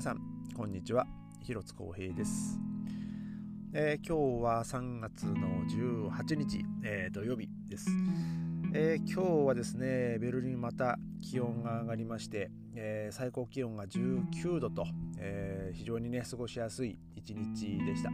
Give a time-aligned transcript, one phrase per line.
[0.00, 0.20] 皆さん
[0.56, 1.06] こんにちは。
[1.42, 2.58] 広津光平です、
[3.74, 7.90] えー、今日は3月の18日、えー、土曜日です、
[8.72, 14.86] えー、今日はですねベルリンまた気温が上がりまして、え最高気温が19度と、
[15.18, 18.10] え非常にね過ごしやすい一日でした。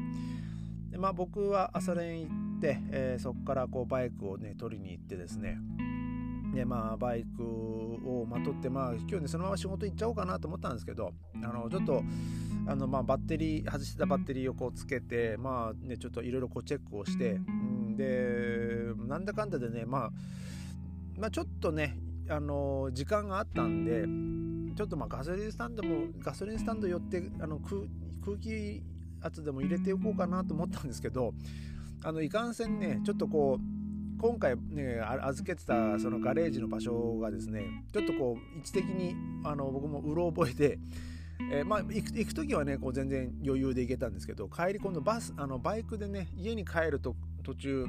[0.91, 5.61] でまあ僕は朝練行って、えそこからこうバイクをね取りに行ってですね
[6.57, 11.13] でまあバイクをまとってまあ今日ねそのまま仕事行っちゃおうかなと思ったんですけど
[11.45, 12.03] あのちょっと
[12.67, 20.11] あのまあバッテリー外してたバッテリーをこうつけてまあねちょっといろいろこうチェックをして、うん、でなんだかんだでねまあ
[21.19, 21.99] まあちょっとね
[22.31, 24.07] あの時間があったんで
[24.75, 28.83] ちょっとまあガソリンスタンドもガソリンスタンド寄ってあの空気
[29.21, 31.35] 圧でも入れておこうかなと思ったんですけど
[32.03, 33.76] あのいかんせんねちょっとこう
[34.19, 40.79] 今回ね預けてたそのガレージの場所がですねちょっとこう位置的にあの僕もうろ覚えで、
[41.53, 47.87] えー、まあ行く行く時はねこう全然余裕で行けたんですけど帰り今度バスあのバイクでね家に帰ると途中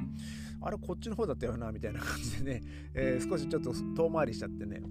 [0.60, 2.62] あれこっちの方だったよなみたいな感じでね、
[2.94, 4.82] えー、少しちょっと遠回りしちゃってね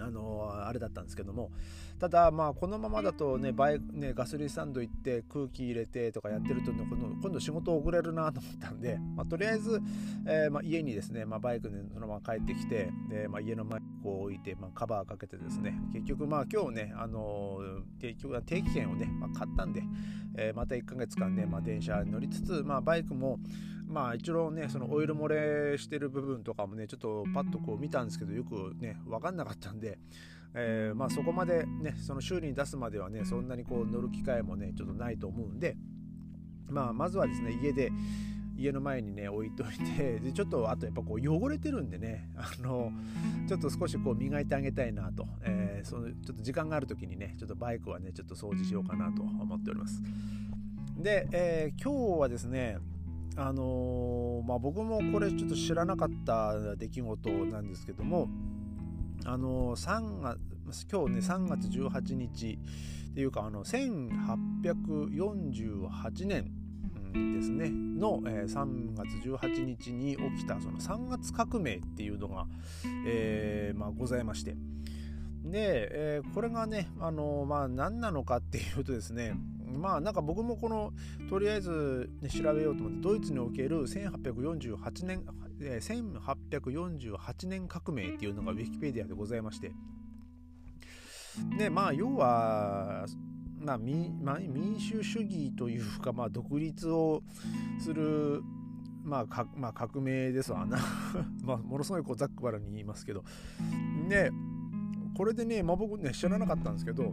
[0.00, 1.50] あのあれだったんですけども。
[1.98, 6.84] ただまあこのままだとねバイねガソリンスタンド行って空気入れてとかやってるとね
[7.22, 9.80] 今度仕事遅れるなと思ったんで、まあ、とりあえず、
[10.26, 17.60] えー、まあ、家にですね、まあ、バイクでそのまま帰ってきてで、ま家の前にこう置いて、まカバーかけてですね結局まあ今日ね、あの
[18.00, 19.82] 結局定期券をね、ま買ったんで、
[20.36, 23.38] えー、また1ヶ月間ね、ま電車に乗りつつ、まバイクも
[23.94, 29.98] まあ一応ねそのオイル漏れしてる部分とかもねちょっとパッとこう見たんですけどよくね分かんなかったんで、
[30.52, 35.76] えー、まあそこまでねその修理に出すまではねそんなにこう乗る機会もねちょっとないと思うんで
[36.68, 37.92] まあまずはですね家で
[38.56, 42.90] 家の前にね置いといてでちょっとあとやっぱこう汚れてるんでねあの
[43.46, 50.02] ちょっと少しこう磨いてあげたいなと、えー、そのちょっと時間がある時にねちょっとバイクはねちょっと掃除しようかなと思っております。
[50.96, 52.78] で、えー、今日はですね
[53.36, 58.28] あのー、まあ、僕もこれちょっと知らなかった出来事なんですけども、
[59.24, 60.36] あのー、3
[60.90, 62.58] 今日ね3月18日
[63.10, 66.50] っていうかあの1848年
[67.12, 72.46] ですねの、えー、3月18日に起きたその3月革命っていうのが、
[73.06, 74.56] えーまあ、ございまして。
[75.44, 79.34] で、えー、これがね、あのまあ、何なのかっていうとですね
[79.78, 80.92] まあなんか僕もこの
[81.28, 85.24] とりあえず、ね、調べようと思ってドイツにおける1848年、
[85.60, 86.22] えー、
[86.60, 89.72] 1848年革命っていうのがウィキペディアでございまして。
[91.58, 93.06] でまあ要は
[93.58, 97.22] まあ民まあ、民主主義というか、まあ、独立を
[97.80, 98.42] する、
[99.02, 100.78] まあかまあ、革命ですわな。
[101.42, 103.24] まあものすごいこうざっくばらに言いますけど。
[104.08, 104.30] で
[105.14, 107.12] これでね、まあ、僕ね知らなかったんですけど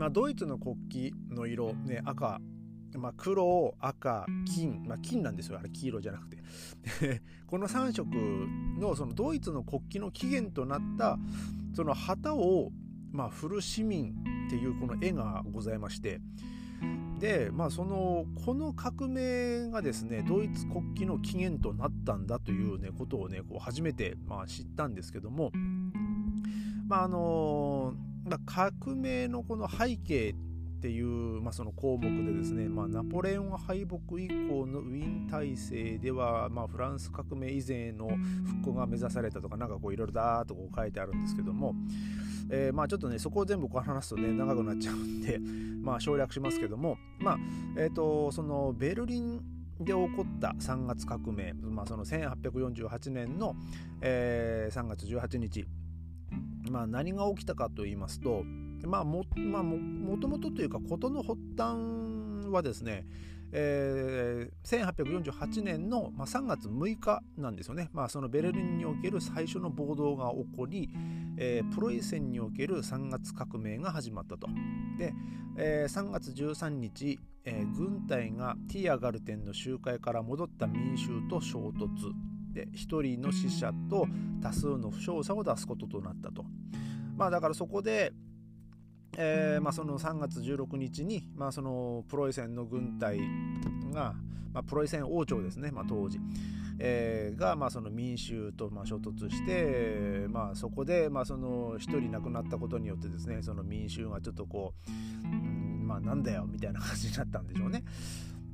[0.00, 0.76] まあ、ドイツの国
[1.10, 2.40] 旗の色、ね、赤、
[2.94, 6.38] まあ、黒、赤、金、まあ、金なんですよ、あれ黄色じゃなくて。
[7.46, 8.08] この3色
[8.80, 11.18] のそのドイツの国旗の起源となった
[11.74, 12.72] その旗を、
[13.12, 14.14] まあ、振る市民
[14.46, 16.22] っていうこの絵がございまして、
[17.18, 25.52] で、まあ、そのこの革命がですねドイツ国旗の起源となったんだという、ね、ことをねこう初めて、まあ、知ったんですけども、
[26.90, 27.94] まああの、
[28.44, 30.34] 革命のこの背景っ
[30.80, 38.08] ていう、まあ、その項目でですね、まあ、ナポレオン敗北以降のウィーン体制では、まあ、フランス革命以前の
[38.44, 41.76] 復興が目指されたとかなんかこういろいろだーとこう書いてあるんですけども、
[42.50, 45.38] えー、まあちょっとねそこを全部こう話すとね長くなっちゃうんで、
[45.80, 47.38] まあ、省略しますけどもまあ
[47.76, 49.40] えっ、ー、とそのベルリン
[49.78, 53.54] で起こった3月革命、まあ、その1848年の、
[54.00, 55.66] えー、3月18日
[56.70, 58.44] まあ、何が起きたかと言いますと、
[58.86, 63.04] まあもまあ、ももともとというか事の発端はですね、
[63.52, 70.88] えー、1848年の、ま、3月6日なんですよね、まあ、そのベルリンにおける最初の暴動が起こり、
[71.36, 74.46] えー、プロイセンにおける3月革命が始まったと。
[74.98, 75.12] で、
[75.56, 82.12] えー、3月13日、えー、軍隊がティアガルテンの集会から戻った民衆と衝突。
[82.52, 84.06] で1人の死者と
[84.42, 86.44] 多数の負傷者を出すこととなったと。
[87.16, 88.12] まあだからそこで、
[89.16, 93.18] えーまあ、その3月16日に、まあ、そのプロイセンの軍隊
[93.92, 94.14] が、
[94.52, 96.18] まあ、プロイセン王朝ですね、まあ、当時、
[96.78, 107.84] えー、が、まあ、その民衆とまあ衝突して、まあ、そこで、まあ、その1人亡くなったことによってですねその民衆がちょっとこう、うん、まあなんだよみたいな感じになったんでしょうね。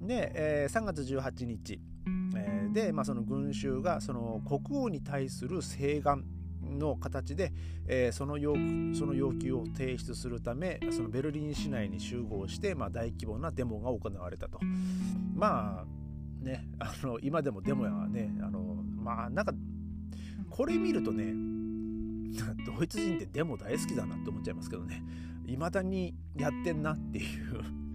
[0.01, 1.81] で、えー、3月18日、
[2.37, 6.25] え、で、まあ、その群衆がその国王に対する請願
[6.63, 7.53] の形で、
[7.87, 8.55] えー、その要
[8.99, 14.59] その要求を提出するためそのベルリン市内に集合して、まあ、大規模なデモが行われたと。
[15.35, 18.61] まあねあの今でもデモやねあの
[18.97, 19.53] まあなんか
[20.51, 21.35] これ見るとね
[22.67, 25.03] ドイツ人ってデモ大好きだなって思っちゃいますけどね
[25.47, 27.86] 未だにやってんなっていう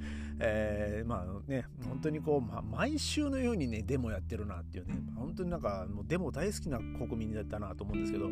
[0.44, 8.30] えー、まあね本当にこう、ま、毎週のようにねデモやってるなっていうね本当になんかもうデモ大好きな国民だったなと思うんですけど、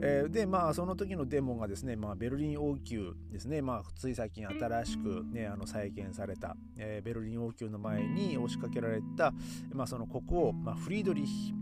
[0.00, 9.34] えー、でまあその時のデモがですね、まあ、ベルリン王宮ですね、まあ、つい最近新しく、ね、あの再建された、えー、ベルリン王宮の前に押しかけられた、
[9.74, 11.52] まあ、その国王、まあ、フリードリヒ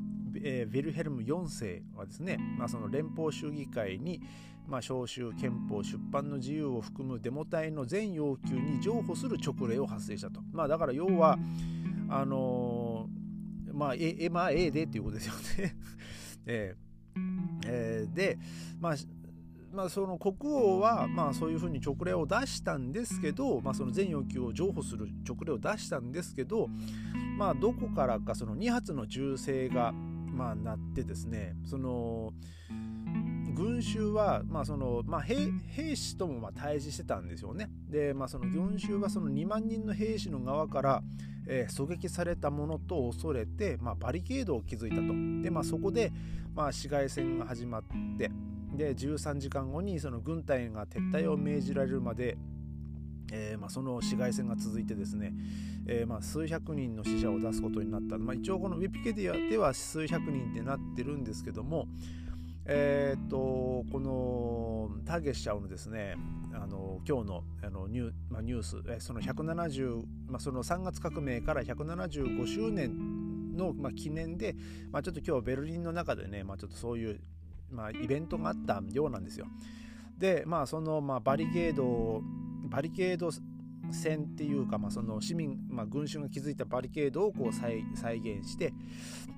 [0.44, 4.20] えー、ヴェルヘルム4世はですね、まあ、その連邦州議会に、
[4.66, 10.40] まあ、召集憲法出版の自由を含むデモ隊の全要求に譲歩する勅令を発生したと。
[10.52, 11.38] まあ、だから要は
[12.08, 15.34] あのー、まあ、え、まあ、A でっていうことですよ
[15.64, 15.76] ね。
[16.46, 17.20] えー、
[17.66, 18.38] えー、で、
[18.80, 18.94] まあ、
[19.72, 26.68] まあ、その国王は、まあ、そういうふうに勅令を出したんですけど、まあ、その全要求を譲歩する勅令を出したんですけど、
[27.36, 29.92] まあ、どこからかその2発の銃声が、
[30.36, 32.32] まあ、なってですねその
[33.54, 35.36] 群衆は、まあそのまあ、兵
[35.68, 37.70] 兵士ともまあ対峙してたんですよね。
[37.88, 41.02] で、まあ、その群衆はその2万人の兵士の側から、
[41.48, 45.02] えー、狙撃されたものと恐れて、まあ、バリケードを築いたと。
[45.42, 46.12] で、まあ、そこで、
[46.54, 47.82] まあ、市街戦が始まっ
[48.18, 48.30] て
[48.76, 52.36] で13時間後にその軍隊が撤退を命じられるまで
[53.32, 55.32] えーまあ、その市街戦が続いてですね、
[55.86, 61.86] えーまあ、数百人の死者を出すことになった、まあ、一応このウィピケディアでは数百人ってなってるんですけども、
[62.64, 63.36] えー、っと
[63.90, 66.16] このターゲッシャーのですね
[66.52, 74.56] あの今日のあのニュ,、まあ、ニュース、えその170、まあ、その3月革命から175周年の、まあ、記念で、
[74.90, 77.20] まあ、ちょっと今日ベルリンの中でね、まあ、ちょっとそういう、
[77.70, 79.46] まあ、イベントがあったようなんですよ。
[80.18, 82.22] でまあその、まあ、バリケード
[82.76, 83.30] バリケード
[83.90, 87.78] 戦っていうか、まあ、その市民、まあ、群衆が築いたバリケードをこう再
[88.18, 88.74] 現して、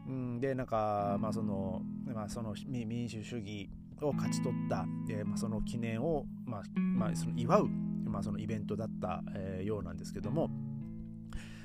[0.08, 3.70] うん、でなんか、まあそのまあ、その民主主義
[4.02, 7.68] を勝ち取った、えーまあ、その記念を、まあまあ、その祝う、
[8.06, 10.50] まあ、そのイベントだった、えー、ようなんですけども、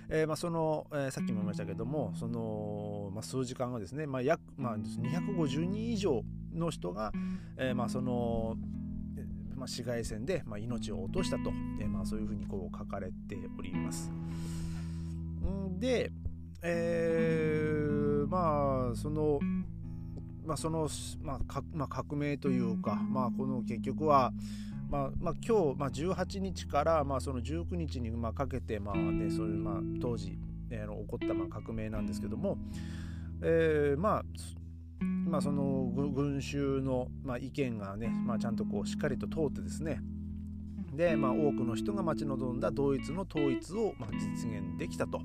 [0.10, 6.22] えーまあそのえー、さっきも言いましたけどもその、まあ、数時間後ですね、まあ約まあ、250人以上
[6.54, 7.12] の人が、
[7.58, 8.58] えーまあ、その
[9.64, 14.12] まあ、市街戦で、まあ、命を落としたと、えー、まあ、そういうふうにこう書かれております。
[15.42, 16.12] んで、
[16.62, 19.40] えー、まあその
[20.46, 20.90] まあその、
[21.22, 24.34] まあかまあ、革命というか、まあ、この結局は、
[24.90, 30.38] まあまあ、今日、まあ、18日から、まあ、その19日に、まあ、かけて、まあね、そういう、まあ、当時、
[30.72, 32.58] えー、起こった、まあ、革命なんですけども、
[33.42, 34.26] えー、まあ
[35.28, 40.00] まあ、その群衆の、ま、意見がね、まあ、ちゃんとこうしっかりと通ってですね
[40.94, 45.22] で、まあ、多くの人が待ち望んだドイツの統一を、ま、実現できたと。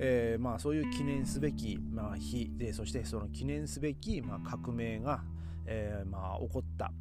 [0.00, 5.24] えーまあ、そういう記念すべき、まあ、日でそしてその記念すべき、まあ、革命が、
[5.66, 6.92] えーまあ、起こった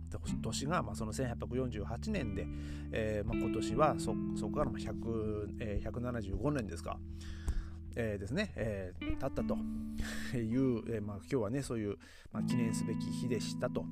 [0.42, 2.48] 年が、まあ、その1848年で、
[2.92, 4.14] えーまあ、今年はそ
[4.48, 6.98] こから100、えー、175年ですか。
[8.00, 9.58] えー、ですね、えー、経ったと
[10.38, 11.98] いう、えー、まあ、今日はねそういう、
[12.32, 13.86] まあ、記念すべき日でしたと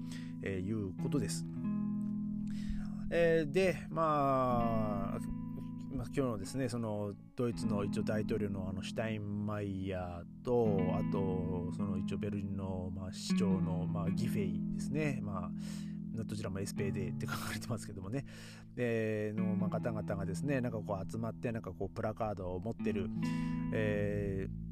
[0.44, 1.44] えいうことです。
[3.10, 5.20] えー、で、まあ、
[5.92, 15.52] まあ、今日のですねそのドイツの一応大統領のあのシュタインマイヤーとあとその一応ベルリンの、まあ、市長の、まあ、ギフェイですね、まあ、
[16.24, 18.26] どちらも SPD って書かれてますけどもね、
[18.78, 23.10] えー、の、まあ、方々がですねなんかこう集まってなんかこうプラカードを持ってる、
[23.74, 24.66] えー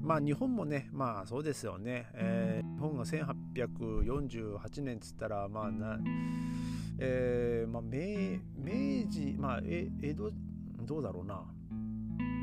[0.00, 6.00] まあ日本もねまあそうですよね、えー、日本が1848年っつったらまあな、
[6.98, 10.32] えーまあ、明明治まあ江戸
[10.84, 11.44] どうだろうな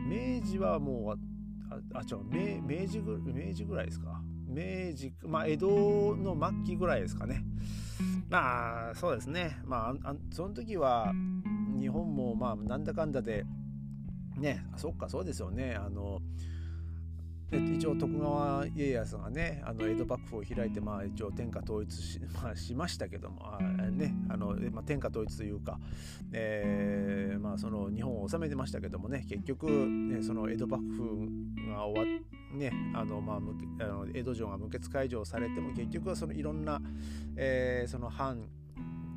[0.07, 1.19] 明治はもう
[1.69, 4.21] ああ違う明明治ぐ明治ぐらいですか。
[4.47, 5.67] 明治まあ江戸
[6.17, 6.35] の
[6.65, 7.43] 末期ぐらいですかね。
[8.29, 9.59] まあそうですね。
[9.65, 11.11] まあその時は
[11.79, 13.45] 日本もまあなんだかんだで
[14.38, 15.75] ねそっかそうですよね。
[15.75, 16.19] あの
[17.51, 23.60] 一応徳川家康がねあの江戸幕府を開いて、まあ、一応天下統一し, まあ、しましたけどもあ、
[23.91, 25.79] ねあのまあ、天下統一というか、
[26.32, 31.29] えーまあ、その日本を治めてましたけどもね結局、ね、その江戸幕府
[31.70, 36.82] が終わっねあのまあ、あの江戸城が無血開城されても結局はそのいろんな、
[37.36, 38.50] えー、その藩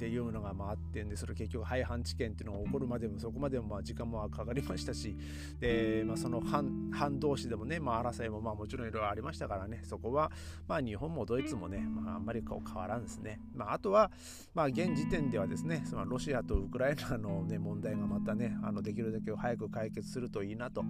[0.03, 5.17] っていうのがまああってんでそれ結局廃藩置県っていうのが起こるまでもそこまでもまあ時間もかかりましたし
[5.61, 10.33] で、まあ、その藩藩同士でもね、まあ、争いもまあもちろんいろいろありましたからねそこは
[10.67, 14.11] まあ日本もドイツもね、まあ、あんまりこう変わらんですね、まあ、あとは
[14.55, 20.83] まあ現時点ではですねそのロシアとウクライナの、ね、問題がまたねあのできるだけ早く解決するといいなと、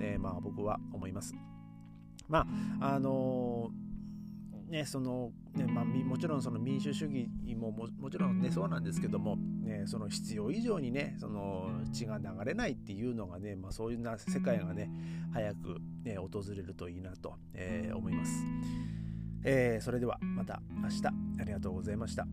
[0.00, 1.34] えー、まあ僕は思います。
[2.28, 2.46] ま
[2.80, 3.91] ああのー
[4.72, 14.88] ね、そのねまあ、もちろんその民主主義もももちろんねそうなんですけども、ね、その必要以上にねその血が流れないっていうのがね、まあ、そういうな世界がね
[15.34, 18.32] 早く、ね、訪れるといいなと、えー、思います、
[19.44, 21.02] えー、それではまた明日。
[21.06, 22.26] ありがとうございました。